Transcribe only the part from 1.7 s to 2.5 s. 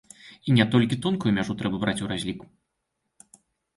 браць у разлік.